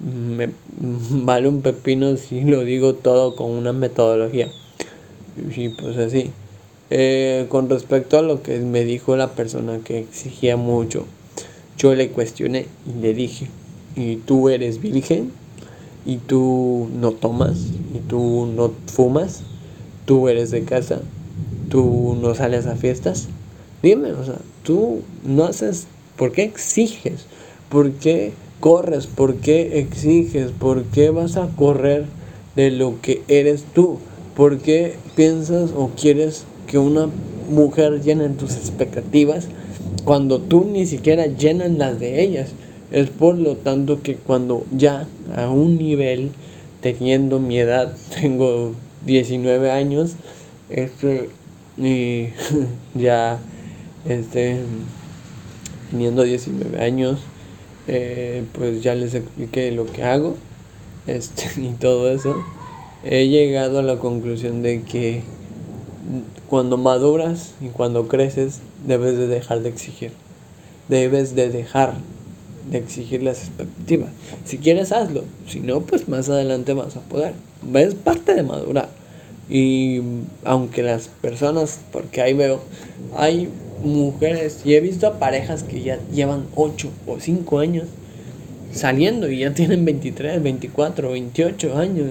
me 0.00 0.50
vale 0.80 1.48
un 1.48 1.62
pepino 1.62 2.16
si 2.16 2.42
lo 2.42 2.64
digo 2.64 2.94
todo 2.94 3.34
con 3.36 3.50
una 3.50 3.72
metodología. 3.72 4.48
Y 5.56 5.68
pues 5.70 5.96
así. 5.96 6.30
Eh, 6.90 7.46
con 7.50 7.68
respecto 7.68 8.18
a 8.18 8.22
lo 8.22 8.42
que 8.42 8.58
me 8.60 8.84
dijo 8.84 9.14
la 9.16 9.32
persona 9.32 9.80
que 9.84 9.98
exigía 9.98 10.56
mucho, 10.56 11.04
yo 11.76 11.94
le 11.94 12.08
cuestioné 12.10 12.66
y 12.86 13.00
le 13.00 13.12
dije, 13.12 13.48
¿y 13.94 14.16
tú 14.16 14.48
eres 14.48 14.80
virgen? 14.80 15.30
¿Y 16.06 16.16
tú 16.16 16.88
no 16.98 17.12
tomas? 17.12 17.58
¿Y 17.94 17.98
tú 17.98 18.50
no 18.54 18.72
fumas? 18.86 19.42
¿Tú 20.06 20.28
eres 20.28 20.50
de 20.50 20.64
casa? 20.64 21.02
¿Tú 21.68 22.16
no 22.20 22.34
sales 22.34 22.66
a 22.66 22.76
fiestas? 22.76 23.28
Dime, 23.82 24.12
o 24.12 24.24
sea, 24.24 24.38
tú 24.62 25.02
no 25.22 25.44
haces, 25.44 25.86
¿por 26.16 26.32
qué 26.32 26.44
exiges? 26.44 27.26
¿Por 27.68 27.92
qué 27.92 28.32
corres? 28.60 29.06
¿Por 29.06 29.36
qué 29.36 29.78
exiges? 29.78 30.50
¿Por 30.50 30.84
qué 30.84 31.10
vas 31.10 31.36
a 31.36 31.48
correr 31.48 32.06
de 32.56 32.70
lo 32.70 33.00
que 33.00 33.22
eres 33.28 33.64
tú? 33.74 33.98
¿Por 34.36 34.58
qué 34.58 34.94
piensas 35.16 35.70
o 35.76 35.90
quieres 36.00 36.44
que 36.66 36.78
una 36.78 37.08
mujer 37.50 38.02
llene 38.02 38.28
tus 38.30 38.52
expectativas 38.56 39.48
cuando 40.04 40.40
tú 40.40 40.64
ni 40.70 40.86
siquiera 40.86 41.26
llenas 41.26 41.72
las 41.72 41.98
de 41.98 42.22
ellas? 42.22 42.50
Es 42.90 43.10
por 43.10 43.36
lo 43.36 43.56
tanto 43.56 44.02
que 44.02 44.16
cuando 44.16 44.64
ya 44.70 45.06
a 45.36 45.50
un 45.50 45.76
nivel, 45.76 46.30
teniendo 46.80 47.38
mi 47.38 47.58
edad, 47.58 47.94
tengo 48.20 48.72
19 49.04 49.70
años, 49.70 50.14
este, 50.70 51.30
y 51.76 52.28
ya 52.94 53.38
este, 54.06 54.60
teniendo 55.90 56.22
19 56.22 56.80
años, 56.82 57.18
eh, 57.88 58.44
pues 58.52 58.82
ya 58.82 58.94
les 58.94 59.14
expliqué 59.14 59.72
lo 59.72 59.86
que 59.86 60.04
hago 60.04 60.36
este, 61.06 61.48
y 61.60 61.72
todo 61.72 62.10
eso. 62.10 62.36
He 63.02 63.28
llegado 63.28 63.78
a 63.78 63.82
la 63.82 63.98
conclusión 63.98 64.62
de 64.62 64.82
que 64.82 65.22
cuando 66.48 66.76
maduras 66.76 67.54
y 67.60 67.68
cuando 67.68 68.08
creces, 68.08 68.60
debes 68.86 69.16
de 69.16 69.26
dejar 69.26 69.62
de 69.62 69.70
exigir. 69.70 70.12
Debes 70.88 71.34
de 71.34 71.48
dejar 71.48 71.94
de 72.70 72.78
exigir 72.78 73.22
las 73.22 73.44
expectativas. 73.44 74.10
Si 74.44 74.58
quieres, 74.58 74.92
hazlo. 74.92 75.24
Si 75.46 75.60
no, 75.60 75.80
pues 75.80 76.08
más 76.08 76.28
adelante 76.28 76.74
vas 76.74 76.96
a 76.96 77.00
poder. 77.00 77.34
Es 77.74 77.94
parte 77.94 78.34
de 78.34 78.42
madurar. 78.42 78.88
Y 79.48 80.02
aunque 80.44 80.82
las 80.82 81.08
personas, 81.08 81.80
porque 81.90 82.20
ahí 82.20 82.34
veo, 82.34 82.60
hay 83.16 83.48
mujeres 83.82 84.60
y 84.64 84.74
he 84.74 84.80
visto 84.80 85.06
a 85.06 85.18
parejas 85.18 85.62
que 85.62 85.82
ya 85.82 85.98
llevan 86.12 86.46
8 86.54 86.90
o 87.06 87.20
5 87.20 87.58
años 87.58 87.86
saliendo 88.72 89.30
y 89.30 89.40
ya 89.40 89.54
tienen 89.54 89.84
23, 89.84 90.42
24, 90.42 91.10
28 91.10 91.76
años. 91.76 92.08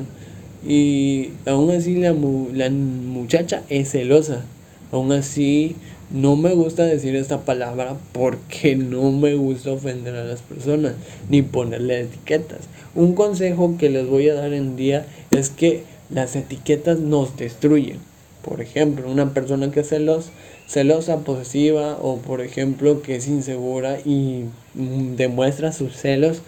Y 0.67 1.31
aún 1.45 1.71
así 1.71 1.95
la, 1.95 2.13
la 2.53 2.69
muchacha 2.69 3.63
es 3.69 3.91
celosa. 3.91 4.43
Aún 4.91 5.12
así 5.12 5.75
no 6.09 6.36
me 6.36 6.53
gusta 6.53 6.86
decir 6.86 7.15
esta 7.15 7.41
palabra 7.41 7.97
porque 8.13 8.75
no 8.75 9.12
me 9.12 9.36
gusta 9.36 9.71
ofender 9.71 10.15
a 10.15 10.24
las 10.24 10.41
personas 10.41 10.93
ni 11.29 11.41
ponerle 11.41 12.01
etiquetas. 12.01 12.62
Un 12.95 13.13
consejo 13.13 13.75
que 13.77 13.89
les 13.89 14.07
voy 14.07 14.29
a 14.29 14.33
dar 14.33 14.53
en 14.53 14.75
día 14.75 15.05
es 15.31 15.50
que 15.50 15.83
las 16.09 16.36
etiquetas 16.36 17.00
nos 17.00 17.38
destruyen. 17.38 17.97
Por 18.41 18.62
ejemplo, 18.62 19.12
una 19.12 19.33
persona 19.33 19.71
que 19.71 19.81
es 19.81 19.89
celosa, 19.89 20.31
celosa, 20.67 21.19
posesiva 21.19 21.97
o 22.01 22.17
por 22.17 22.41
ejemplo 22.41 23.01
que 23.01 23.15
es 23.15 23.27
insegura 23.27 24.00
y 24.03 24.45
mm, 24.75 25.15
demuestra 25.15 25.71
sus 25.71 25.95
celos 25.95 26.41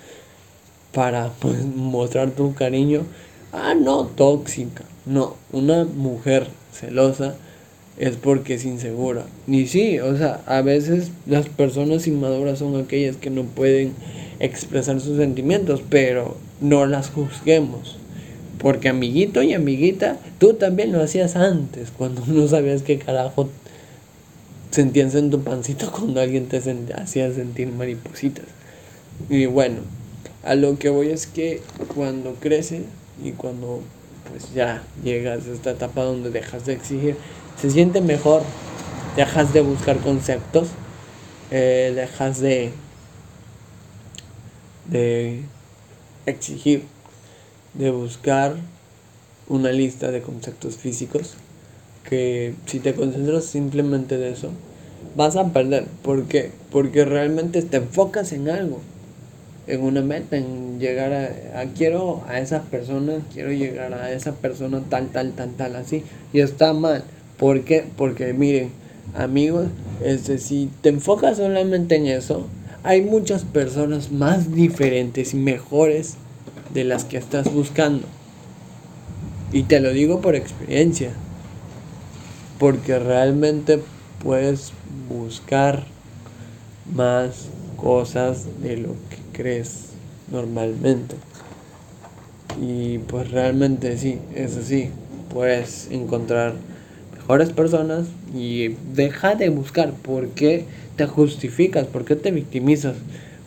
para 0.93 1.31
pues, 1.39 1.63
mostrar 1.63 2.31
tu 2.31 2.53
cariño. 2.53 3.03
Ah, 3.51 3.73
no, 3.73 4.05
tóxica. 4.05 4.83
No, 5.05 5.35
una 5.51 5.85
mujer 5.85 6.47
celosa 6.73 7.35
es 7.97 8.15
porque 8.15 8.55
es 8.55 8.65
insegura. 8.65 9.25
Y 9.47 9.67
sí, 9.67 9.99
o 9.99 10.15
sea, 10.17 10.41
a 10.45 10.61
veces 10.61 11.11
las 11.25 11.47
personas 11.47 12.07
inmaduras 12.07 12.59
son 12.59 12.75
aquellas 12.75 13.15
que 13.15 13.29
no 13.29 13.43
pueden 13.43 13.93
expresar 14.39 14.99
sus 15.01 15.17
sentimientos, 15.17 15.81
pero 15.89 16.37
no 16.61 16.85
las 16.85 17.09
juzguemos. 17.09 17.97
Porque 18.57 18.89
amiguito 18.89 19.41
y 19.41 19.53
amiguita, 19.53 20.17
tú 20.37 20.53
también 20.53 20.91
lo 20.91 21.01
hacías 21.01 21.35
antes, 21.35 21.91
cuando 21.97 22.23
no 22.27 22.47
sabías 22.47 22.83
qué 22.83 22.99
carajo 22.99 23.49
sentías 24.71 25.15
en 25.15 25.29
tu 25.29 25.41
pancito 25.43 25.91
cuando 25.91 26.21
alguien 26.21 26.47
te 26.47 26.57
hacía 26.95 27.33
sentir 27.33 27.71
maripositas. 27.71 28.45
Y 29.29 29.45
bueno, 29.45 29.79
a 30.43 30.55
lo 30.55 30.77
que 30.77 30.89
voy 30.89 31.09
es 31.09 31.27
que 31.27 31.61
cuando 31.93 32.35
creces 32.35 32.83
y 33.23 33.31
cuando 33.31 33.81
pues 34.29 34.53
ya 34.53 34.83
llegas 35.03 35.47
a 35.47 35.51
esta 35.51 35.71
etapa 35.71 36.03
donde 36.03 36.29
dejas 36.29 36.65
de 36.65 36.73
exigir, 36.73 37.17
se 37.59 37.69
siente 37.71 37.99
mejor, 37.99 38.43
dejas 39.15 39.53
de 39.53 39.61
buscar 39.61 39.97
conceptos, 39.97 40.69
eh, 41.51 41.91
dejas 41.95 42.39
de, 42.39 42.71
de 44.87 45.43
exigir, 46.25 46.85
de 47.73 47.91
buscar 47.91 48.55
una 49.47 49.71
lista 49.71 50.11
de 50.11 50.21
conceptos 50.21 50.77
físicos 50.77 51.35
que 52.07 52.53
si 52.65 52.79
te 52.79 52.93
concentras 52.93 53.45
simplemente 53.45 54.17
de 54.17 54.31
eso, 54.31 54.51
vas 55.15 55.35
a 55.35 55.51
perder. 55.53 55.85
¿Por 56.01 56.25
qué? 56.25 56.51
Porque 56.71 57.05
realmente 57.05 57.61
te 57.61 57.77
enfocas 57.77 58.31
en 58.31 58.49
algo, 58.49 58.79
en 59.67 59.81
una 59.81 60.01
meta, 60.01 60.37
en 60.37 60.79
llegar 60.79 61.13
a, 61.13 61.65
quiero 61.75 62.23
a 62.27 62.39
esa 62.39 62.63
persona, 62.63 63.19
quiero 63.33 63.51
llegar 63.51 63.93
a 63.93 64.11
esa 64.11 64.33
persona 64.33 64.81
tal, 64.89 65.07
tal, 65.09 65.33
tal, 65.33 65.51
tal, 65.51 65.75
así. 65.75 66.03
Y 66.33 66.39
está 66.39 66.73
mal. 66.73 67.03
¿Por 67.37 67.61
qué? 67.63 67.85
Porque 67.95 68.33
miren, 68.33 68.71
amigos, 69.15 69.67
este, 70.03 70.37
si 70.37 70.69
te 70.81 70.89
enfocas 70.89 71.37
solamente 71.37 71.95
en 71.95 72.07
eso, 72.07 72.47
hay 72.83 73.01
muchas 73.01 73.43
personas 73.43 74.11
más 74.11 74.53
diferentes 74.53 75.33
y 75.33 75.37
mejores 75.37 76.15
de 76.73 76.83
las 76.83 77.05
que 77.05 77.17
estás 77.17 77.53
buscando. 77.53 78.07
Y 79.51 79.63
te 79.63 79.79
lo 79.79 79.91
digo 79.91 80.21
por 80.21 80.35
experiencia 80.35 81.11
porque 82.59 82.99
realmente 82.99 83.79
puedes 84.21 84.73
buscar 85.07 85.85
más 86.93 87.47
cosas 87.77 88.45
de 88.61 88.77
lo 88.77 88.89
que 88.89 89.17
crees 89.31 89.91
normalmente. 90.31 91.15
Y 92.61 92.97
pues 92.99 93.31
realmente 93.31 93.97
sí, 93.97 94.19
es 94.35 94.57
así. 94.57 94.89
Puedes 95.33 95.89
encontrar 95.91 96.55
mejores 97.15 97.51
personas 97.51 98.07
y 98.35 98.75
deja 98.93 99.35
de 99.35 99.49
buscar. 99.49 99.93
¿Por 99.93 100.29
qué 100.29 100.65
te 100.97 101.05
justificas? 101.05 101.87
¿Por 101.87 102.03
qué 102.03 102.17
te 102.17 102.31
victimizas? 102.31 102.95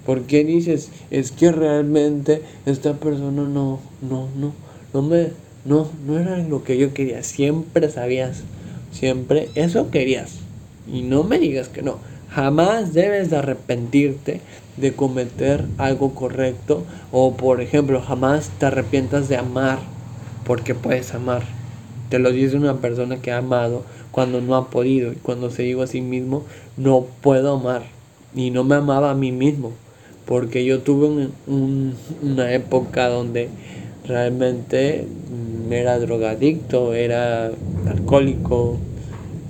¿Por 0.07 0.23
qué 0.23 0.43
dices, 0.43 0.89
es 1.11 1.31
que 1.31 1.53
realmente 1.53 2.43
esta 2.67 2.95
persona 2.95 3.43
no, 3.43 3.79
no, 4.01 4.29
no, 4.37 4.53
no 4.93 5.03
me, 5.03 5.29
no, 5.65 5.89
no 6.07 6.19
era 6.19 6.39
lo 6.39 6.65
que 6.65 6.77
yo 6.77 6.93
quería? 6.93 7.23
Siempre 7.23 7.89
sabías 7.89 8.43
Siempre 8.93 9.49
eso 9.55 9.91
querías. 9.91 10.39
Y 10.87 11.03
no 11.03 11.25
me 11.25 11.39
digas 11.39 11.69
que 11.69 11.83
no. 11.83 11.99
Jamás 12.31 12.95
debes 12.95 13.31
de 13.31 13.37
arrepentirte 13.37 14.41
de 14.77 14.93
cometer 14.93 15.65
algo 15.79 16.15
correcto. 16.15 16.85
O 17.11 17.37
por 17.37 17.61
ejemplo, 17.61 18.01
jamás 18.01 18.51
te 18.59 18.67
arrepientas 18.67 19.29
de 19.29 19.37
amar 19.37 19.79
porque 20.45 20.75
puedes 20.75 21.15
amar. 21.15 21.43
Te 22.09 22.19
lo 22.19 22.31
dice 22.31 22.57
una 22.57 22.79
persona 22.79 23.21
que 23.21 23.33
ha 23.33 23.39
amado 23.39 23.85
cuando 24.11 24.41
no 24.41 24.57
ha 24.57 24.71
podido. 24.71 25.13
Y 25.13 25.17
cuando 25.17 25.51
se 25.51 25.63
dijo 25.63 25.83
a 25.83 25.87
sí 25.87 26.01
mismo, 26.01 26.45
no 26.77 27.07
puedo 27.21 27.55
amar. 27.55 27.83
Y 28.35 28.51
no 28.51 28.65
me 28.65 28.77
amaba 28.77 29.11
a 29.11 29.15
mí 29.15 29.33
mismo. 29.33 29.73
Porque 30.27 30.65
yo 30.65 30.81
tuve 30.81 31.29
una 31.47 32.53
época 32.53 33.09
donde 33.09 33.49
realmente 34.07 35.07
era 35.71 35.99
drogadicto, 35.99 36.95
era 36.95 37.51
alcohólico 37.89 38.79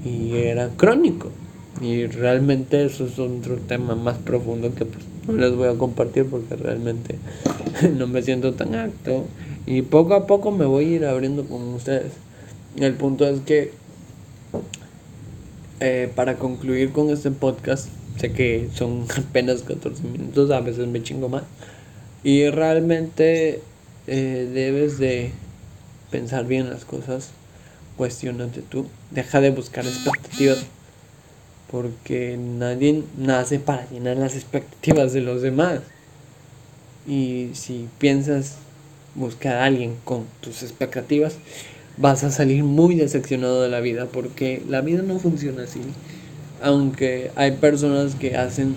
y 0.05 0.37
era 0.37 0.69
crónico. 0.69 1.31
Y 1.81 2.07
realmente 2.07 2.85
eso 2.85 3.07
es 3.07 3.19
otro 3.19 3.57
tema 3.57 3.95
más 3.95 4.19
profundo 4.19 4.75
que 4.75 4.85
pues, 4.85 5.05
no 5.27 5.35
les 5.35 5.55
voy 5.55 5.69
a 5.69 5.75
compartir 5.75 6.27
porque 6.27 6.55
realmente 6.57 7.19
no 7.97 8.07
me 8.07 8.23
siento 8.23 8.55
tan 8.55 8.75
acto. 8.75 9.25
Y 9.67 9.83
poco 9.83 10.15
a 10.15 10.27
poco 10.27 10.51
me 10.51 10.65
voy 10.65 10.85
a 10.85 10.89
ir 10.89 11.05
abriendo 11.05 11.45
con 11.45 11.62
ustedes. 11.75 12.12
El 12.77 12.95
punto 12.95 13.27
es 13.27 13.41
que 13.41 13.73
eh, 15.81 16.11
para 16.15 16.37
concluir 16.37 16.93
con 16.93 17.11
este 17.11 17.31
podcast, 17.31 17.89
sé 18.17 18.33
que 18.33 18.69
son 18.75 19.07
apenas 19.17 19.62
14 19.62 20.03
minutos, 20.05 20.51
a 20.51 20.61
veces 20.61 20.87
me 20.87 21.03
chingo 21.03 21.29
más. 21.29 21.43
Y 22.23 22.49
realmente 22.51 23.61
eh, 24.07 24.51
debes 24.53 24.99
de 24.99 25.33
pensar 26.11 26.47
bien 26.47 26.71
las 26.71 26.85
cosas 26.85 27.33
cuestionate 28.03 28.63
tú, 28.63 28.87
deja 29.13 29.41
de 29.41 29.51
buscar 29.51 29.87
expectativas, 29.87 30.65
porque 31.71 32.37
nadie 32.37 33.05
nace 33.17 33.61
para 33.61 33.89
llenar 33.91 34.17
las 34.17 34.35
expectativas 34.35 35.13
de 35.13 35.21
los 35.21 35.41
demás. 35.41 35.79
Y 37.07 37.51
si 37.55 37.87
piensas 38.01 38.57
buscar 39.15 39.55
a 39.55 39.67
alguien 39.67 39.95
con 40.05 40.25
tus 40.41 40.65
expectativas, 40.65 41.37
vas 41.97 42.25
a 42.25 42.33
salir 42.33 42.65
muy 42.65 42.97
decepcionado 42.97 43.63
de 43.63 43.69
la 43.69 43.79
vida, 43.79 44.07
porque 44.07 44.65
la 44.69 44.81
vida 44.81 45.03
no 45.03 45.21
funciona 45.21 45.63
así. 45.63 45.83
Aunque 46.61 47.31
hay 47.37 47.53
personas 47.53 48.17
que 48.17 48.37
hacen, 48.37 48.75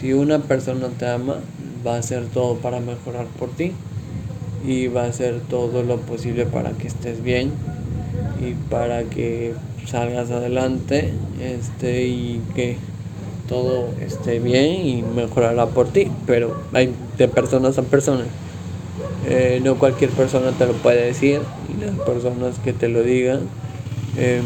si 0.00 0.12
una 0.12 0.44
persona 0.44 0.90
te 0.96 1.08
ama, 1.08 1.40
va 1.84 1.96
a 1.96 1.98
hacer 1.98 2.24
todo 2.26 2.58
para 2.58 2.78
mejorar 2.78 3.26
por 3.36 3.50
ti 3.50 3.72
y 4.66 4.88
va 4.88 5.04
a 5.04 5.06
hacer 5.06 5.40
todo 5.48 5.82
lo 5.82 5.98
posible 5.98 6.46
para 6.46 6.70
que 6.72 6.88
estés 6.88 7.22
bien 7.22 7.52
y 8.40 8.54
para 8.70 9.04
que 9.04 9.54
salgas 9.86 10.30
adelante 10.30 11.12
este 11.40 12.06
y 12.06 12.42
que 12.54 12.76
todo 13.48 13.88
esté 14.00 14.38
bien 14.38 14.86
y 14.86 15.02
mejorará 15.02 15.66
por 15.66 15.88
ti. 15.88 16.10
Pero 16.26 16.60
hay 16.72 16.92
de 17.16 17.28
personas 17.28 17.78
a 17.78 17.82
personas. 17.82 18.26
Eh, 19.26 19.60
no 19.62 19.76
cualquier 19.78 20.10
persona 20.10 20.52
te 20.52 20.66
lo 20.66 20.74
puede 20.74 21.04
decir 21.04 21.40
y 21.68 21.84
las 21.84 21.94
personas 22.06 22.58
que 22.60 22.72
te 22.72 22.88
lo 22.88 23.02
digan 23.02 23.40
eh, 24.16 24.40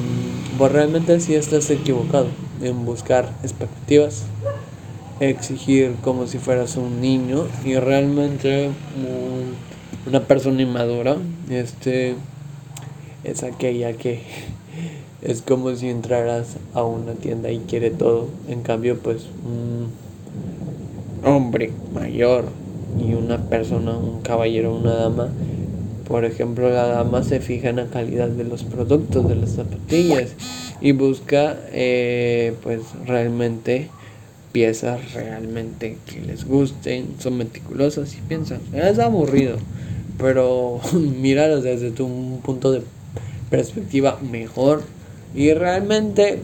pues 0.59 0.73
realmente 0.73 1.21
si 1.21 1.35
estás 1.35 1.71
equivocado 1.71 2.27
en 2.61 2.85
buscar 2.85 3.31
expectativas 3.43 4.25
exigir 5.21 5.95
como 6.03 6.27
si 6.27 6.39
fueras 6.39 6.77
un 6.77 7.01
niño 7.01 7.47
y 7.65 7.77
realmente 7.77 8.71
una 10.07 10.21
persona 10.25 10.63
inmadura 10.63 11.17
este 11.51 12.15
es 13.25 13.43
aquella 13.43 13.93
que 13.93 14.21
es 15.23 15.43
como 15.43 15.75
si 15.77 15.89
entraras 15.89 16.57
a 16.75 16.83
una 16.83 17.13
tienda 17.13 17.51
y 17.51 17.61
quiere 17.61 17.91
todo. 17.91 18.29
En 18.49 18.63
cambio 18.63 18.99
pues 18.99 19.27
un 19.45 19.91
hombre 21.25 21.71
mayor 21.95 22.47
y 22.99 23.15
una 23.15 23.39
persona 23.49 23.93
un 23.97 24.21
caballero 24.23 24.75
una 24.75 24.95
dama 24.95 25.29
por 26.09 26.25
ejemplo 26.25 26.69
la 26.69 26.87
dama 26.89 27.23
se 27.23 27.41
fija 27.41 27.71
en 27.71 27.77
la 27.77 27.87
calidad 27.87 28.29
de 28.29 28.45
los 28.45 28.65
productos 28.65 29.29
de 29.29 29.37
las 29.37 29.51
zapatillas 29.53 30.35
y 30.81 30.93
busca 30.93 31.57
eh, 31.71 32.55
pues 32.63 32.81
realmente 33.07 33.89
piezas 34.53 35.15
realmente 35.15 35.97
que 36.07 36.21
les 36.21 36.45
gusten, 36.45 37.17
son 37.19 37.39
meticulosas 37.39 38.15
y 38.15 38.19
piensan, 38.21 38.61
es 38.73 38.99
aburrido, 38.99 39.57
pero 40.19 40.81
míralos 40.93 41.65
desde 41.65 41.91
tu 41.91 42.41
punto 42.45 42.71
de 42.71 42.83
perspectiva 43.51 44.19
mejor 44.21 44.83
y 45.35 45.53
realmente 45.55 46.39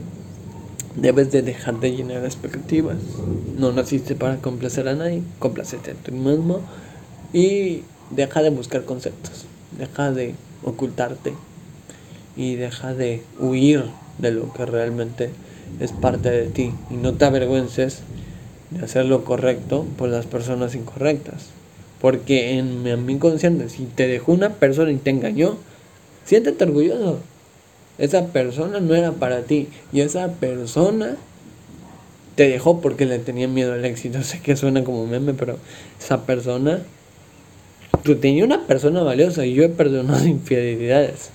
debes 0.96 1.30
de 1.30 1.42
dejar 1.42 1.78
de 1.80 1.94
llenar 1.94 2.24
expectativas. 2.24 2.96
No 3.56 3.72
naciste 3.72 4.14
para 4.14 4.38
complacer 4.38 4.88
a 4.88 4.94
nadie, 4.94 5.22
complacete 5.38 5.92
a 5.92 5.94
ti 5.94 6.12
mismo 6.12 6.60
y 7.32 7.82
deja 8.10 8.42
de 8.42 8.50
buscar 8.50 8.84
conceptos, 8.84 9.46
deja 9.78 10.12
de 10.12 10.34
ocultarte 10.64 11.34
y 12.36 12.54
deja 12.56 12.94
de 12.94 13.22
huir 13.38 13.84
de 14.18 14.32
lo 14.32 14.52
que 14.52 14.66
realmente 14.66 15.30
es 15.80 15.92
parte 15.92 16.30
de 16.30 16.46
ti 16.46 16.72
y 16.90 16.94
no 16.94 17.14
te 17.14 17.24
avergüences 17.24 18.00
de 18.70 18.84
hacer 18.84 19.06
lo 19.06 19.24
correcto 19.24 19.86
por 19.96 20.08
las 20.08 20.26
personas 20.26 20.74
incorrectas. 20.74 21.46
Porque 22.00 22.58
en 22.58 22.82
mi 23.04 23.12
inconsciente, 23.12 23.68
si 23.68 23.84
te 23.84 24.06
dejó 24.06 24.32
una 24.32 24.50
persona 24.54 24.92
y 24.92 24.96
te 24.96 25.10
engañó, 25.10 25.56
siéntete 26.24 26.64
orgulloso. 26.64 27.18
Esa 27.98 28.26
persona 28.26 28.78
no 28.78 28.94
era 28.94 29.12
para 29.12 29.42
ti 29.42 29.68
y 29.92 30.00
esa 30.00 30.28
persona 30.28 31.16
te 32.36 32.48
dejó 32.48 32.80
porque 32.80 33.04
le 33.04 33.18
tenía 33.18 33.48
miedo 33.48 33.72
al 33.72 33.84
éxito. 33.84 34.22
Sé 34.22 34.40
que 34.40 34.56
suena 34.56 34.84
como 34.84 35.06
meme, 35.06 35.34
pero 35.34 35.58
esa 36.00 36.24
persona, 36.24 36.82
tú 38.04 38.14
tenías 38.16 38.46
una 38.46 38.66
persona 38.66 39.02
valiosa 39.02 39.44
y 39.44 39.54
yo 39.54 39.64
he 39.64 39.68
perdonado 39.68 40.24
infidelidades. 40.26 41.30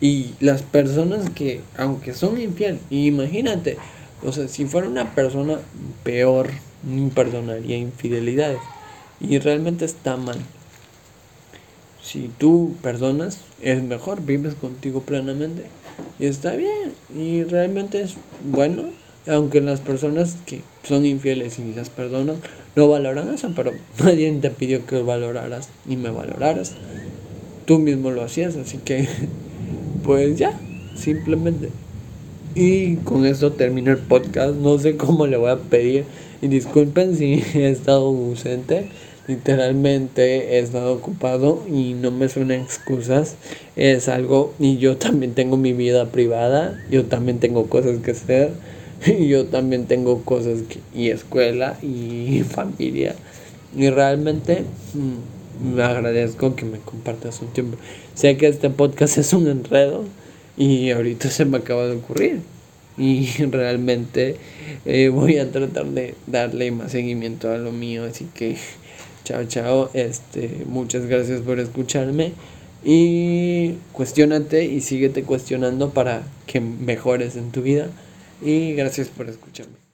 Y 0.00 0.34
las 0.40 0.62
personas 0.62 1.30
que, 1.30 1.62
aunque 1.78 2.12
son 2.12 2.40
infieles, 2.40 2.80
imagínate, 2.90 3.78
o 4.22 4.32
sea, 4.32 4.48
si 4.48 4.66
fuera 4.66 4.88
una 4.88 5.14
persona 5.14 5.58
peor, 6.04 6.50
perdonaría 7.14 7.76
infidelidades. 7.76 8.60
Y 9.20 9.38
realmente 9.38 9.84
está 9.84 10.16
mal. 10.16 10.38
Si 12.02 12.30
tú 12.38 12.76
perdonas, 12.82 13.38
es 13.60 13.82
mejor, 13.82 14.22
vives 14.22 14.54
contigo 14.54 15.00
plenamente. 15.00 15.64
Y 16.18 16.26
está 16.26 16.54
bien. 16.54 16.92
Y 17.14 17.44
realmente 17.44 18.02
es 18.02 18.14
bueno. 18.44 18.84
Aunque 19.26 19.60
las 19.60 19.80
personas 19.80 20.36
que 20.46 20.60
son 20.84 21.04
infieles 21.04 21.58
y 21.58 21.74
las 21.74 21.90
perdonan, 21.90 22.36
no 22.76 22.88
valoran 22.88 23.34
eso. 23.34 23.50
Pero 23.56 23.72
nadie 24.04 24.30
te 24.40 24.50
pidió 24.50 24.86
que 24.86 25.02
valoraras 25.02 25.68
ni 25.84 25.96
me 25.96 26.10
valoraras. 26.10 26.74
Tú 27.64 27.80
mismo 27.80 28.12
lo 28.12 28.22
hacías, 28.22 28.54
así 28.56 28.78
que 28.78 29.08
pues 30.06 30.38
ya, 30.38 30.58
simplemente. 30.94 31.70
Y 32.54 32.96
con 32.96 33.26
esto 33.26 33.52
termino 33.52 33.90
el 33.90 33.98
podcast. 33.98 34.54
No 34.54 34.78
sé 34.78 34.96
cómo 34.96 35.26
le 35.26 35.36
voy 35.36 35.50
a 35.50 35.56
pedir. 35.58 36.04
Y 36.40 36.48
disculpen 36.48 37.16
si 37.16 37.42
he 37.54 37.68
estado 37.68 38.06
ausente. 38.06 38.88
Literalmente 39.26 40.54
he 40.54 40.60
estado 40.60 40.94
ocupado 40.94 41.64
y 41.68 41.94
no 41.94 42.12
me 42.12 42.28
suenan 42.28 42.60
excusas. 42.60 43.34
Es 43.74 44.08
algo. 44.08 44.54
Y 44.58 44.78
yo 44.78 44.96
también 44.96 45.34
tengo 45.34 45.56
mi 45.56 45.72
vida 45.72 46.06
privada. 46.06 46.80
Yo 46.90 47.04
también 47.04 47.40
tengo 47.40 47.66
cosas 47.66 47.98
que 47.98 48.12
hacer. 48.12 48.52
Y 49.06 49.28
yo 49.28 49.44
también 49.44 49.84
tengo 49.84 50.22
cosas 50.22 50.62
que, 50.62 50.80
y 50.98 51.10
escuela 51.10 51.76
y 51.82 52.42
familia. 52.48 53.14
Y 53.76 53.90
realmente 53.90 54.64
mm, 54.94 55.35
me 55.62 55.82
agradezco 55.82 56.54
que 56.56 56.64
me 56.64 56.78
compartas 56.78 57.40
un 57.42 57.48
tiempo. 57.48 57.76
Sé 58.14 58.36
que 58.36 58.48
este 58.48 58.70
podcast 58.70 59.18
es 59.18 59.32
un 59.32 59.48
enredo 59.48 60.04
y 60.56 60.90
ahorita 60.90 61.30
se 61.30 61.44
me 61.44 61.58
acaba 61.58 61.86
de 61.86 61.96
ocurrir. 61.96 62.40
Y 62.98 63.26
realmente 63.50 64.36
eh, 64.84 65.08
voy 65.08 65.38
a 65.38 65.50
tratar 65.50 65.86
de 65.86 66.14
darle 66.26 66.70
más 66.70 66.92
seguimiento 66.92 67.50
a 67.50 67.58
lo 67.58 67.72
mío. 67.72 68.04
Así 68.04 68.26
que 68.34 68.56
chao, 69.24 69.44
chao. 69.44 69.90
Este, 69.94 70.64
muchas 70.66 71.06
gracias 71.06 71.40
por 71.40 71.60
escucharme. 71.60 72.32
Y 72.84 73.72
cuestionate 73.92 74.64
y 74.64 74.80
síguete 74.80 75.24
cuestionando 75.24 75.90
para 75.90 76.22
que 76.46 76.60
mejores 76.60 77.36
en 77.36 77.50
tu 77.50 77.62
vida. 77.62 77.88
Y 78.42 78.74
gracias 78.74 79.08
por 79.08 79.28
escucharme. 79.28 79.85